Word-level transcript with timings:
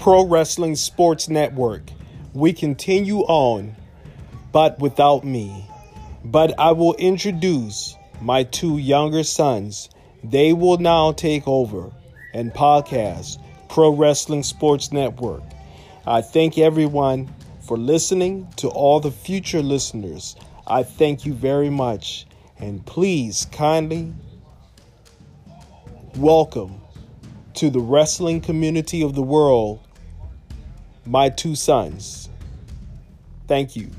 Pro 0.00 0.24
Wrestling 0.24 0.76
Sports 0.76 1.28
Network. 1.28 1.82
We 2.32 2.52
continue 2.52 3.18
on, 3.22 3.74
but 4.52 4.78
without 4.78 5.24
me. 5.24 5.68
But 6.24 6.54
I 6.58 6.70
will 6.70 6.94
introduce 6.94 7.96
my 8.20 8.44
two 8.44 8.78
younger 8.78 9.24
sons. 9.24 9.90
They 10.22 10.52
will 10.52 10.78
now 10.78 11.10
take 11.12 11.48
over 11.48 11.90
and 12.32 12.54
podcast 12.54 13.42
Pro 13.68 13.90
Wrestling 13.90 14.44
Sports 14.44 14.92
Network. 14.92 15.42
I 16.06 16.22
thank 16.22 16.58
everyone 16.58 17.28
for 17.60 17.76
listening. 17.76 18.46
To 18.58 18.68
all 18.68 19.00
the 19.00 19.10
future 19.10 19.62
listeners, 19.62 20.36
I 20.66 20.84
thank 20.84 21.26
you 21.26 21.34
very 21.34 21.70
much. 21.70 22.24
And 22.60 22.86
please 22.86 23.48
kindly 23.50 24.14
welcome 26.16 26.80
to 27.54 27.68
the 27.68 27.80
wrestling 27.80 28.40
community 28.40 29.02
of 29.02 29.16
the 29.16 29.22
world 29.22 29.80
my 31.08 31.30
two 31.30 31.54
sons. 31.54 32.28
Thank 33.46 33.76
you. 33.76 33.90